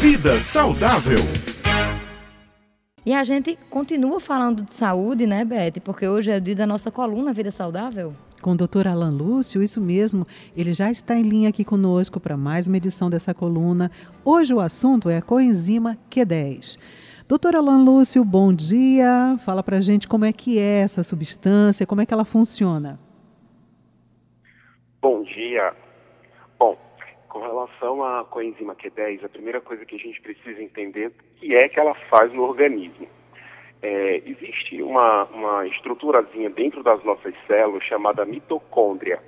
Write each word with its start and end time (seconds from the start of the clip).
Vida 0.00 0.40
saudável. 0.40 1.18
E 3.04 3.12
a 3.12 3.22
gente 3.22 3.58
continua 3.68 4.18
falando 4.18 4.62
de 4.62 4.72
saúde, 4.72 5.26
né, 5.26 5.44
Beth? 5.44 5.78
Porque 5.84 6.08
hoje 6.08 6.30
é 6.30 6.38
o 6.38 6.40
dia 6.40 6.56
da 6.56 6.66
nossa 6.66 6.90
coluna 6.90 7.34
Vida 7.34 7.50
Saudável. 7.50 8.14
Com 8.40 8.52
o 8.52 8.56
doutor 8.56 8.86
Alan 8.86 9.10
Lúcio, 9.10 9.62
isso 9.62 9.78
mesmo, 9.78 10.26
ele 10.56 10.72
já 10.72 10.90
está 10.90 11.14
em 11.16 11.22
linha 11.22 11.50
aqui 11.50 11.66
conosco 11.66 12.18
para 12.18 12.34
mais 12.34 12.66
uma 12.66 12.78
edição 12.78 13.10
dessa 13.10 13.34
coluna. 13.34 13.90
Hoje 14.24 14.54
o 14.54 14.60
assunto 14.60 15.10
é 15.10 15.18
a 15.18 15.22
coenzima 15.22 15.98
Q10. 16.10 16.78
Doutor 17.28 17.54
Alan 17.54 17.84
Lúcio, 17.84 18.24
bom 18.24 18.54
dia. 18.54 19.36
Fala 19.44 19.62
para 19.62 19.76
a 19.76 19.80
gente 19.82 20.08
como 20.08 20.24
é 20.24 20.32
que 20.32 20.58
é 20.58 20.80
essa 20.80 21.02
substância, 21.02 21.86
como 21.86 22.00
é 22.00 22.06
que 22.06 22.14
ela 22.14 22.24
funciona. 22.24 22.98
Bom 25.02 25.22
dia. 25.24 25.74
Relação 27.70 28.02
à 28.02 28.24
coenzima 28.24 28.74
Q10, 28.74 29.24
a 29.24 29.28
primeira 29.28 29.60
coisa 29.60 29.84
que 29.84 29.94
a 29.94 29.98
gente 29.98 30.20
precisa 30.20 30.62
entender 30.62 31.12
que 31.36 31.54
é 31.54 31.68
que 31.68 31.78
ela 31.78 31.94
faz 32.10 32.32
no 32.32 32.42
organismo. 32.42 33.06
É, 33.82 34.22
existe 34.26 34.82
uma, 34.82 35.24
uma 35.24 35.66
estruturazinha 35.66 36.50
dentro 36.50 36.82
das 36.82 37.02
nossas 37.04 37.34
células 37.46 37.82
chamada 37.84 38.24
mitocôndria. 38.24 39.20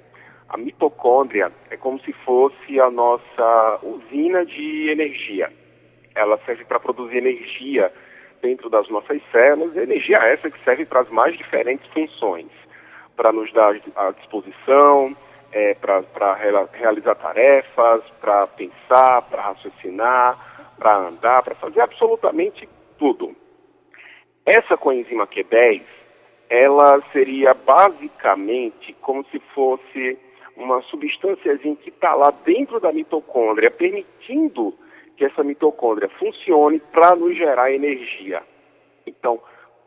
A 0.48 0.56
mitocôndria 0.58 1.52
é 1.70 1.76
como 1.76 2.00
se 2.00 2.12
fosse 2.12 2.80
a 2.80 2.90
nossa 2.90 3.78
usina 3.82 4.44
de 4.44 4.90
energia. 4.90 5.50
Ela 6.14 6.38
serve 6.44 6.64
para 6.64 6.80
produzir 6.80 7.18
energia 7.18 7.92
dentro 8.42 8.68
das 8.68 8.88
nossas 8.88 9.22
células, 9.30 9.76
energia 9.76 10.18
essa 10.18 10.50
que 10.50 10.62
serve 10.64 10.84
para 10.84 11.00
as 11.00 11.08
mais 11.08 11.36
diferentes 11.38 11.86
funções, 11.92 12.50
para 13.16 13.32
nos 13.32 13.50
dar 13.52 13.74
a 13.96 14.10
disposição, 14.10 15.16
é, 15.52 15.74
para 15.74 16.34
realizar 16.72 17.14
tarefas, 17.16 18.02
para 18.20 18.46
pensar, 18.46 19.22
para 19.22 19.42
raciocinar, 19.42 20.74
para 20.78 20.96
andar, 20.96 21.42
para 21.42 21.54
fazer 21.54 21.80
absolutamente 21.80 22.68
tudo. 22.98 23.36
Essa 24.44 24.76
coenzima 24.76 25.26
Q10, 25.26 25.82
ela 26.48 27.00
seria 27.12 27.54
basicamente 27.54 28.92
como 29.00 29.24
se 29.26 29.38
fosse 29.54 30.18
uma 30.56 30.82
substância 30.82 31.56
que 31.58 31.88
está 31.88 32.14
lá 32.14 32.32
dentro 32.44 32.80
da 32.80 32.92
mitocôndria, 32.92 33.70
permitindo 33.70 34.74
que 35.16 35.24
essa 35.24 35.42
mitocôndria 35.42 36.08
funcione 36.18 36.78
para 36.78 37.14
nos 37.14 37.36
gerar 37.36 37.72
energia. 37.72 38.42
Então, 39.06 39.40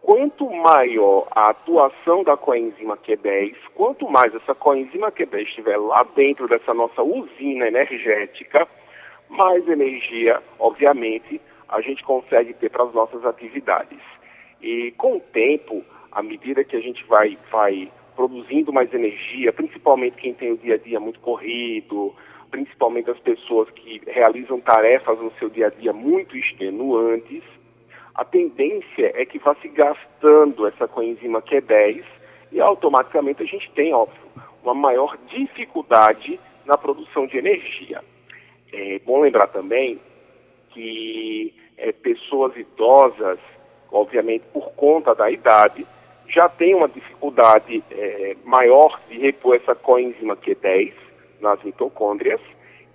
quanto 0.06 0.48
maior 0.52 1.28
a 1.31 1.50
atuação 1.50 2.23
da 2.23 2.38
coenzima 2.38 2.95
Q10, 2.95 3.56
quanto 3.73 4.08
mais 4.08 4.36
essa 4.36 4.53
coenzima 4.53 5.11
Q10 5.11 5.42
estiver 5.42 5.78
lá 5.78 6.06
dentro 6.16 6.48
dessa 6.48 6.75
nossa 6.75 7.02
usina 7.02 7.67
energética, 7.67 8.67
mais 9.28 9.67
energia, 9.67 10.44
obviamente, 10.59 11.42
a 11.67 11.81
gente 11.81 12.03
consegue 12.03 12.53
ter 12.53 12.70
para 12.70 12.83
as 12.83 12.94
nossas 12.94 13.26
atividades. 13.26 13.98
E 14.61 14.94
com 14.95 15.17
o 15.17 15.20
tempo, 15.20 15.83
à 16.11 16.22
medida 16.22 16.64
que 16.64 16.76
a 16.76 16.81
gente 16.81 17.03
vai, 17.06 17.36
vai 17.52 17.92
produzindo 18.16 18.72
mais 18.72 18.94
energia, 18.94 19.52
principalmente 19.52 20.17
quem 20.17 20.36
tem 20.36 20.52
o 20.52 20.58
dia 20.58 20.76
a 20.76 20.78
dia 20.78 21.00
muito 21.00 21.20
corrido, 21.20 22.14
principalmente 22.52 23.09
as 23.09 23.20
pessoas 23.22 23.72
que 23.72 24.00
realizam 24.06 24.61
tarefas 24.61 25.17
no 25.20 25.31
seu 25.39 25.50
dia 25.50 25.66
a 25.66 25.70
dia 25.72 25.92
muito 25.92 26.38
extenuantes, 26.38 27.42
a 28.16 28.23
tendência 28.23 29.11
é 29.13 29.25
que 29.25 29.38
vá 29.38 29.53
se 29.55 29.67
gastando 29.67 30.66
essa 30.66 30.88
coenzima 30.88 31.41
Q10 31.41 32.03
e 32.52 32.61
automaticamente 32.61 33.44
a 33.44 33.45
gente 33.45 33.69
tem, 33.71 33.94
óbvio, 33.94 34.21
uma 34.63 34.73
maior 34.73 35.17
dificuldade 35.27 36.39
na 36.66 36.77
produção 36.77 37.27
de 37.27 37.38
energia. 37.38 38.02
É 38.71 38.99
bom 38.99 39.19
lembrar 39.19 39.47
também 39.47 39.99
que 40.69 41.53
é, 41.77 41.91
pessoas 41.91 42.55
idosas, 42.55 43.38
obviamente 43.91 44.45
por 44.53 44.71
conta 44.71 45.13
da 45.13 45.30
idade, 45.30 45.86
já 46.27 46.47
têm 46.47 46.73
uma 46.73 46.88
dificuldade 46.88 47.83
é, 47.91 48.37
maior 48.45 48.99
de 49.09 49.20
repor 49.20 49.58
essa 49.58 49.76
coenzima 49.76 50.37
Q10 50.37 50.93
nas 51.42 51.61
mitocôndrias 51.64 52.39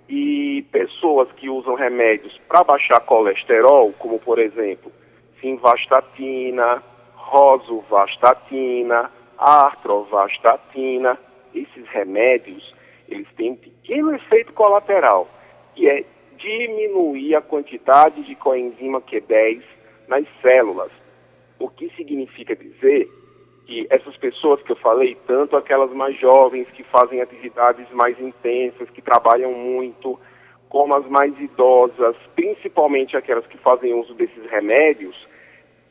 e 0.09 0.65
pessoas 0.71 1.31
que 1.33 1.47
usam 1.47 1.75
remédios 1.75 2.37
para 2.47 2.63
baixar 2.63 2.99
colesterol, 3.01 3.93
como 3.93 4.19
por 4.19 4.39
exemplo 4.39 4.91
simvastatina, 5.41 6.83
rosuvastatina, 7.15 9.11
artrovastatina, 9.37 11.17
esses 11.53 11.87
remédios, 11.89 12.73
eles 13.09 13.27
têm 13.35 13.51
um 13.51 13.55
pequeno 13.55 14.15
efeito 14.15 14.53
colateral, 14.53 15.27
que 15.75 15.89
é 15.89 16.05
diminuir 16.37 17.35
a 17.35 17.41
quantidade 17.41 18.23
de 18.23 18.35
coenzima 18.35 19.01
Q10 19.01 19.61
nas 20.07 20.25
células. 20.41 20.91
O 21.59 21.69
que 21.69 21.89
significa 21.95 22.55
dizer 22.55 23.07
que 23.65 23.85
essas 23.89 24.17
pessoas 24.17 24.61
que 24.63 24.71
eu 24.71 24.75
falei, 24.77 25.15
tanto 25.27 25.55
aquelas 25.55 25.91
mais 25.91 26.17
jovens 26.19 26.67
que 26.71 26.83
fazem 26.83 27.21
atividades 27.21 27.87
mais 27.91 28.19
intensas, 28.19 28.89
que 28.89 29.01
trabalham 29.01 29.53
muito, 29.53 30.19
como 30.71 30.95
as 30.95 31.05
mais 31.07 31.37
idosas, 31.37 32.15
principalmente 32.33 33.17
aquelas 33.17 33.45
que 33.45 33.57
fazem 33.57 33.93
uso 33.93 34.13
desses 34.13 34.49
remédios, 34.49 35.13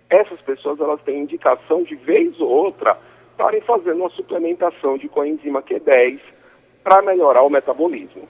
essas 0.09 0.41
pessoas 0.41 0.81
elas 0.81 1.03
têm 1.03 1.21
indicação 1.21 1.83
de 1.83 1.95
vez 1.97 2.41
ou 2.41 2.49
outra 2.49 2.99
estarem 3.33 3.61
fazendo 3.61 4.01
uma 4.01 4.09
suplementação 4.09 4.97
de 4.97 5.07
coenzima 5.07 5.63
Q10 5.63 6.19
para 6.83 7.03
melhorar 7.03 7.43
o 7.43 7.51
metabolismo. 7.51 8.23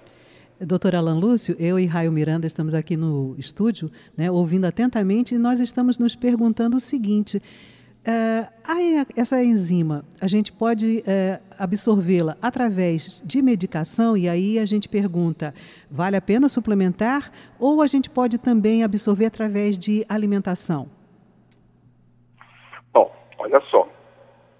Doutor 0.60 0.96
Alan 0.96 1.14
Lúcio, 1.14 1.54
eu 1.58 1.78
e 1.78 1.86
Raio 1.86 2.10
Miranda 2.10 2.48
estamos 2.48 2.74
aqui 2.74 2.96
no 2.96 3.36
estúdio, 3.38 3.88
né, 4.18 4.28
ouvindo 4.28 4.66
atentamente, 4.66 5.36
e 5.36 5.38
nós 5.38 5.60
estamos 5.60 6.00
nos 6.00 6.16
perguntando 6.16 6.76
o 6.76 6.80
seguinte: 6.80 7.40
é, 8.06 8.46
essa 9.16 9.42
enzima, 9.42 10.04
a 10.20 10.26
gente 10.26 10.52
pode 10.52 11.02
é, 11.06 11.40
absorvê-la 11.58 12.36
através 12.40 13.22
de 13.24 13.42
medicação, 13.42 14.16
e 14.16 14.28
aí 14.28 14.58
a 14.58 14.66
gente 14.66 14.88
pergunta: 14.88 15.52
vale 15.90 16.16
a 16.16 16.20
pena 16.20 16.48
suplementar? 16.48 17.30
Ou 17.58 17.82
a 17.82 17.86
gente 17.86 18.08
pode 18.08 18.38
também 18.38 18.82
absorver 18.82 19.26
através 19.26 19.78
de 19.78 20.04
alimentação? 20.08 20.88
Bom, 22.92 23.14
olha 23.38 23.60
só. 23.70 23.88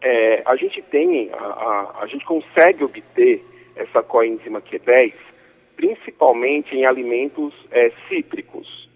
É, 0.03 0.43
a 0.47 0.57
gente 0.57 0.81
tem, 0.83 1.31
a, 1.33 1.37
a, 1.37 2.03
a, 2.03 2.07
gente 2.07 2.25
consegue 2.25 2.83
obter 2.83 3.45
essa 3.77 4.03
coenzima 4.03 4.61
Q10 4.61 5.13
principalmente 5.81 6.77
em 6.77 6.85
alimentos 6.85 7.55
é, 7.71 7.91
cítricos. 8.07 8.90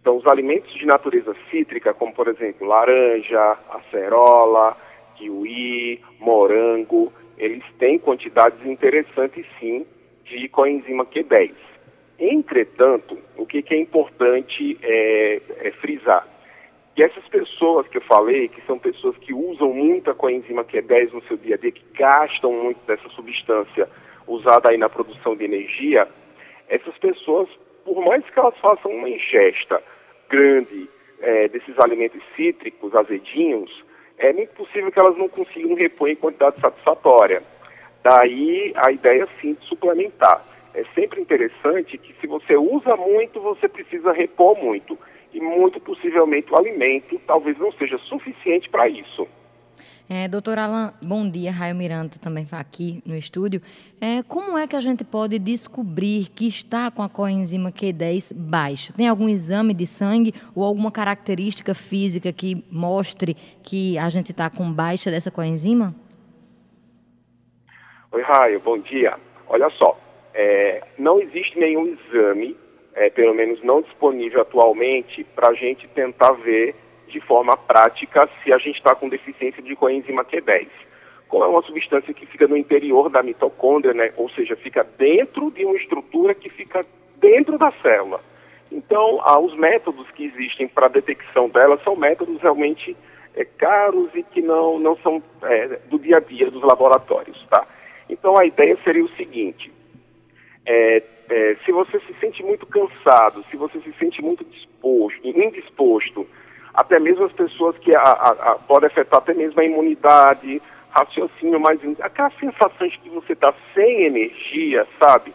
Então, 0.00 0.16
os 0.16 0.26
alimentos 0.26 0.72
de 0.74 0.86
natureza 0.86 1.34
cítrica, 1.50 1.92
como 1.92 2.12
por 2.14 2.28
exemplo 2.28 2.66
laranja, 2.66 3.58
acerola, 3.70 4.76
kiwi, 5.16 6.00
morango, 6.18 7.12
eles 7.36 7.64
têm 7.78 7.98
quantidades 7.98 8.64
interessantes 8.64 9.44
sim 9.58 9.86
de 10.24 10.48
coenzima 10.48 11.04
Q10. 11.06 11.52
Entretanto, 12.18 13.16
o 13.36 13.46
que, 13.46 13.62
que 13.62 13.74
é 13.74 13.80
importante 13.80 14.78
é, 14.82 15.40
é 15.60 15.70
frisar? 15.72 16.26
Que 16.94 17.02
essas 17.04 17.26
pessoas 17.28 17.86
que 17.86 17.98
eu 17.98 18.02
falei, 18.02 18.48
que 18.48 18.60
são 18.66 18.76
pessoas 18.76 19.16
que 19.18 19.32
usam 19.32 19.72
muita 19.72 20.14
coenzima 20.14 20.64
Q10 20.64 21.12
no 21.12 21.22
seu 21.24 21.36
dia 21.36 21.54
a 21.54 21.58
dia, 21.58 21.70
que 21.70 21.84
gastam 21.96 22.52
muito 22.52 22.84
dessa 22.86 23.08
substância 23.10 23.88
usada 24.26 24.68
aí 24.68 24.76
na 24.76 24.88
produção 24.88 25.36
de 25.36 25.44
energia, 25.44 26.08
essas 26.68 26.96
pessoas, 26.98 27.48
por 27.88 28.04
mais 28.04 28.22
que 28.28 28.38
elas 28.38 28.56
façam 28.58 28.90
uma 28.90 29.08
ingesta 29.08 29.82
grande 30.28 30.90
é, 31.20 31.48
desses 31.48 31.78
alimentos 31.78 32.20
cítricos, 32.36 32.94
azedinhos, 32.94 33.82
é 34.18 34.30
muito 34.30 34.50
possível 34.50 34.92
que 34.92 34.98
elas 34.98 35.16
não 35.16 35.26
consigam 35.26 35.74
repor 35.74 36.10
em 36.10 36.16
quantidade 36.16 36.60
satisfatória. 36.60 37.42
Daí 38.02 38.74
a 38.76 38.92
ideia 38.92 39.26
sim 39.40 39.54
de 39.54 39.66
suplementar. 39.66 40.44
É 40.74 40.84
sempre 40.94 41.22
interessante 41.22 41.96
que 41.96 42.12
se 42.20 42.26
você 42.26 42.56
usa 42.56 42.94
muito, 42.94 43.40
você 43.40 43.66
precisa 43.66 44.12
repor 44.12 44.62
muito. 44.62 44.98
E 45.32 45.40
muito 45.40 45.80
possivelmente 45.80 46.52
o 46.52 46.58
alimento 46.58 47.18
talvez 47.26 47.56
não 47.58 47.72
seja 47.72 47.96
suficiente 47.98 48.68
para 48.68 48.86
isso. 48.86 49.26
É, 50.10 50.26
doutor 50.26 50.58
Alan, 50.58 50.94
bom 51.02 51.28
dia. 51.28 51.52
Raio 51.52 51.76
Miranda 51.76 52.14
também 52.22 52.46
aqui 52.52 53.02
no 53.04 53.14
estúdio. 53.14 53.60
É, 54.00 54.22
como 54.22 54.56
é 54.56 54.66
que 54.66 54.74
a 54.74 54.80
gente 54.80 55.04
pode 55.04 55.38
descobrir 55.38 56.28
que 56.34 56.48
está 56.48 56.90
com 56.90 57.02
a 57.02 57.10
coenzima 57.10 57.70
Q10 57.70 58.32
baixa? 58.34 58.90
Tem 58.96 59.06
algum 59.06 59.28
exame 59.28 59.74
de 59.74 59.86
sangue 59.86 60.32
ou 60.54 60.64
alguma 60.64 60.90
característica 60.90 61.74
física 61.74 62.32
que 62.32 62.64
mostre 62.72 63.36
que 63.62 63.98
a 63.98 64.08
gente 64.08 64.30
está 64.30 64.48
com 64.48 64.72
baixa 64.72 65.10
dessa 65.10 65.30
coenzima? 65.30 65.94
Oi, 68.10 68.22
Raio, 68.22 68.60
bom 68.60 68.78
dia. 68.78 69.14
Olha 69.46 69.68
só, 69.76 70.00
é, 70.32 70.84
não 70.98 71.20
existe 71.20 71.58
nenhum 71.58 71.86
exame, 71.86 72.56
é, 72.94 73.10
pelo 73.10 73.34
menos 73.34 73.62
não 73.62 73.82
disponível 73.82 74.40
atualmente, 74.40 75.22
para 75.36 75.50
a 75.50 75.54
gente 75.54 75.86
tentar 75.88 76.32
ver 76.32 76.74
de 77.08 77.20
forma 77.20 77.56
prática 77.56 78.28
se 78.42 78.52
a 78.52 78.58
gente 78.58 78.76
está 78.76 78.94
com 78.94 79.08
deficiência 79.08 79.62
de 79.62 79.74
coenzima 79.74 80.24
Q10. 80.24 80.68
Como 81.28 81.44
é 81.44 81.46
uma 81.46 81.62
substância 81.62 82.14
que 82.14 82.26
fica 82.26 82.46
no 82.46 82.56
interior 82.56 83.10
da 83.10 83.22
mitocôndria, 83.22 83.92
né? 83.92 84.12
ou 84.16 84.30
seja, 84.30 84.56
fica 84.56 84.84
dentro 84.96 85.50
de 85.50 85.64
uma 85.64 85.76
estrutura 85.76 86.34
que 86.34 86.48
fica 86.48 86.84
dentro 87.16 87.58
da 87.58 87.70
célula. 87.82 88.20
Então, 88.70 89.20
ah, 89.22 89.38
os 89.38 89.54
métodos 89.56 90.10
que 90.12 90.24
existem 90.24 90.68
para 90.68 90.88
detecção 90.88 91.48
dela 91.48 91.78
são 91.84 91.96
métodos 91.96 92.40
realmente 92.40 92.96
é, 93.34 93.44
caros 93.44 94.10
e 94.14 94.22
que 94.22 94.42
não, 94.42 94.78
não 94.78 94.96
são 94.98 95.22
é, 95.42 95.78
do 95.88 95.98
dia 95.98 96.18
a 96.18 96.20
dia 96.20 96.50
dos 96.50 96.62
laboratórios, 96.62 97.46
tá? 97.48 97.66
Então, 98.08 98.38
a 98.38 98.44
ideia 98.44 98.76
seria 98.84 99.04
o 99.04 99.16
seguinte, 99.16 99.72
é, 100.66 101.02
se 101.64 101.72
você 101.72 102.00
se 102.00 102.14
sente 102.20 102.42
muito 102.42 102.66
cansado, 102.66 103.44
se 103.50 103.56
você 103.56 103.78
se 103.80 103.92
sente 103.98 104.22
muito 104.22 104.44
disposto, 104.44 105.26
indisposto, 105.26 106.26
até 106.78 107.00
mesmo 107.00 107.24
as 107.24 107.32
pessoas 107.32 107.76
que 107.78 107.92
a, 107.92 108.00
a, 108.00 108.52
a, 108.52 108.86
afetar 108.86 109.18
até 109.18 109.34
mesmo 109.34 109.60
a 109.60 109.64
imunidade, 109.64 110.62
raciocínio 110.90 111.58
mais... 111.58 111.80
Aquela 111.98 112.30
sensação 112.38 112.86
de 112.86 112.96
que 113.00 113.10
você 113.10 113.32
está 113.32 113.52
sem 113.74 114.04
energia, 114.04 114.86
sabe? 115.04 115.34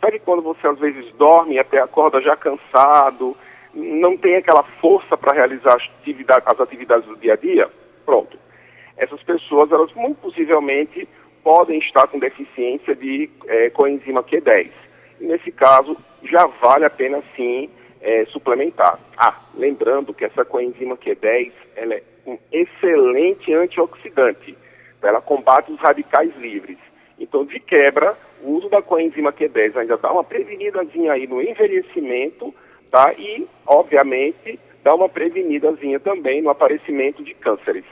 Sabe 0.00 0.20
quando 0.20 0.40
você 0.42 0.64
às 0.68 0.78
vezes 0.78 1.12
dorme 1.14 1.58
até 1.58 1.80
acorda 1.80 2.20
já 2.20 2.36
cansado, 2.36 3.36
não 3.74 4.16
tem 4.16 4.36
aquela 4.36 4.62
força 4.80 5.16
para 5.16 5.34
realizar 5.34 5.74
as 5.74 5.82
atividades, 6.00 6.46
as 6.46 6.60
atividades 6.60 7.08
do 7.08 7.16
dia 7.16 7.32
a 7.32 7.36
dia? 7.36 7.68
Pronto. 8.06 8.38
Essas 8.96 9.20
pessoas, 9.24 9.72
elas 9.72 9.92
muito 9.94 10.18
possivelmente 10.18 11.08
podem 11.42 11.80
estar 11.80 12.06
com 12.06 12.20
deficiência 12.20 12.94
de 12.94 13.28
é, 13.48 13.68
coenzima 13.70 14.22
Q10. 14.22 14.70
E 15.20 15.24
nesse 15.24 15.50
caso, 15.50 15.96
já 16.22 16.46
vale 16.62 16.84
a 16.84 16.90
pena 16.90 17.20
sim 17.34 17.68
é, 18.04 18.26
suplementar. 18.26 19.00
Ah, 19.16 19.40
lembrando 19.56 20.12
que 20.12 20.26
essa 20.26 20.44
coenzima 20.44 20.96
Q10 20.96 21.52
ela 21.74 21.94
é 21.94 22.02
um 22.26 22.38
excelente 22.52 23.52
antioxidante. 23.52 24.56
Ela 25.02 25.20
combate 25.20 25.72
os 25.72 25.80
radicais 25.80 26.34
livres. 26.36 26.78
Então, 27.18 27.44
de 27.44 27.58
quebra, 27.60 28.16
o 28.42 28.52
uso 28.52 28.68
da 28.68 28.82
coenzima 28.82 29.32
Q10 29.32 29.76
ainda 29.76 29.96
dá 29.96 30.12
uma 30.12 30.24
prevenidazinha 30.24 31.12
aí 31.12 31.26
no 31.26 31.40
envelhecimento, 31.40 32.54
tá? 32.90 33.12
E, 33.14 33.46
obviamente, 33.66 34.58
dá 34.82 34.94
uma 34.94 35.08
prevenidazinha 35.08 35.98
também 35.98 36.42
no 36.42 36.50
aparecimento 36.50 37.22
de 37.22 37.34
cânceres. 37.34 37.84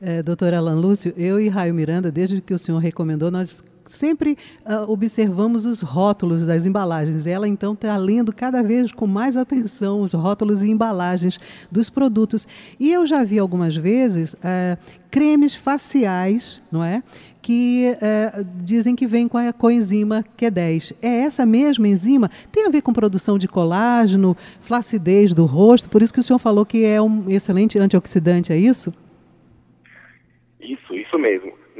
É, 0.00 0.22
doutor 0.22 0.52
Alan 0.52 0.80
Lúcio, 0.80 1.12
eu 1.16 1.38
e 1.38 1.48
Raio 1.48 1.74
Miranda, 1.74 2.10
desde 2.10 2.40
que 2.40 2.52
o 2.52 2.58
senhor 2.58 2.78
recomendou, 2.78 3.30
nós 3.30 3.62
sempre 3.86 4.36
uh, 4.66 4.90
observamos 4.90 5.66
os 5.66 5.80
rótulos 5.80 6.46
das 6.46 6.66
embalagens. 6.66 7.26
Ela 7.26 7.48
então 7.48 7.72
está 7.72 7.96
lendo 7.96 8.32
cada 8.32 8.62
vez 8.62 8.92
com 8.92 9.06
mais 9.06 9.36
atenção 9.36 10.00
os 10.00 10.12
rótulos 10.12 10.62
e 10.62 10.70
embalagens 10.70 11.38
dos 11.70 11.90
produtos. 11.90 12.46
E 12.78 12.92
eu 12.92 13.06
já 13.06 13.24
vi 13.24 13.38
algumas 13.38 13.76
vezes 13.76 14.34
uh, 14.34 14.78
cremes 15.10 15.54
faciais, 15.54 16.62
não 16.70 16.82
é? 16.82 17.02
Que 17.40 17.96
uh, 17.96 18.46
dizem 18.62 18.94
que 18.94 19.06
vem 19.06 19.26
com 19.26 19.36
a 19.36 19.52
coenzima 19.52 20.24
Q10. 20.38 20.94
É 21.02 21.22
essa 21.22 21.44
mesma 21.44 21.88
enzima? 21.88 22.30
Tem 22.50 22.66
a 22.66 22.70
ver 22.70 22.82
com 22.82 22.92
produção 22.92 23.36
de 23.36 23.48
colágeno, 23.48 24.36
flacidez 24.60 25.34
do 25.34 25.44
rosto, 25.44 25.88
por 25.88 26.02
isso 26.02 26.14
que 26.14 26.20
o 26.20 26.22
senhor 26.22 26.38
falou 26.38 26.64
que 26.64 26.84
é 26.84 27.02
um 27.02 27.28
excelente 27.28 27.78
antioxidante, 27.78 28.52
é 28.52 28.56
isso? 28.56 28.92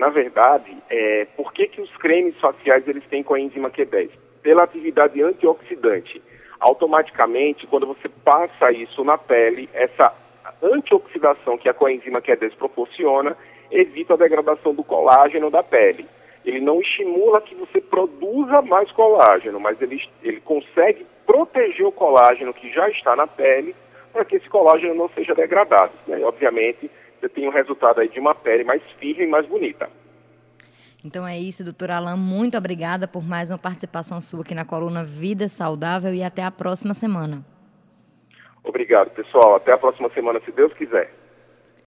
Na 0.02 0.08
verdade, 0.08 0.76
é, 0.90 1.28
por 1.36 1.52
que, 1.52 1.68
que 1.68 1.80
os 1.80 1.96
cremes 1.98 2.34
faciais 2.40 2.88
eles 2.88 3.04
têm 3.06 3.22
coenzima 3.22 3.70
Q10? 3.70 4.10
Pela 4.42 4.64
atividade 4.64 5.22
antioxidante. 5.22 6.20
Automaticamente, 6.58 7.68
quando 7.68 7.86
você 7.86 8.08
passa 8.08 8.72
isso 8.72 9.04
na 9.04 9.16
pele, 9.16 9.70
essa 9.72 10.12
antioxidação 10.60 11.56
que 11.56 11.68
a 11.68 11.72
coenzima 11.72 12.20
Q10 12.20 12.56
proporciona 12.56 13.36
evita 13.70 14.14
a 14.14 14.16
degradação 14.16 14.74
do 14.74 14.82
colágeno 14.82 15.52
da 15.52 15.62
pele. 15.62 16.04
Ele 16.44 16.60
não 16.60 16.80
estimula 16.80 17.40
que 17.40 17.54
você 17.54 17.80
produza 17.80 18.60
mais 18.60 18.90
colágeno, 18.90 19.60
mas 19.60 19.80
ele, 19.80 20.02
ele 20.20 20.40
consegue 20.40 21.06
proteger 21.24 21.86
o 21.86 21.92
colágeno 21.92 22.52
que 22.52 22.72
já 22.72 22.88
está 22.90 23.14
na 23.14 23.28
pele 23.28 23.72
para 24.12 24.24
que 24.24 24.34
esse 24.34 24.48
colágeno 24.48 24.96
não 24.96 25.08
seja 25.10 25.32
degradado. 25.32 25.92
Né? 26.08 26.20
Obviamente, 26.24 26.90
você 27.22 27.28
tem 27.28 27.46
o 27.46 27.50
um 27.50 27.52
resultado 27.52 28.00
aí 28.00 28.08
de 28.08 28.18
uma 28.18 28.34
pele 28.34 28.64
mais 28.64 28.82
firme 28.98 29.22
e 29.22 29.28
mais 29.28 29.46
bonita. 29.46 29.88
Então 31.04 31.26
é 31.26 31.38
isso, 31.38 31.62
doutor 31.62 31.92
Alain. 31.92 32.16
Muito 32.16 32.58
obrigada 32.58 33.06
por 33.06 33.24
mais 33.24 33.50
uma 33.50 33.58
participação 33.58 34.20
sua 34.20 34.40
aqui 34.40 34.54
na 34.54 34.64
coluna 34.64 35.04
Vida 35.04 35.48
Saudável 35.48 36.12
e 36.12 36.22
até 36.22 36.42
a 36.42 36.50
próxima 36.50 36.94
semana. 36.94 37.44
Obrigado, 38.64 39.10
pessoal. 39.10 39.54
Até 39.54 39.72
a 39.72 39.78
próxima 39.78 40.10
semana, 40.10 40.40
se 40.44 40.50
Deus 40.50 40.72
quiser. 40.74 41.12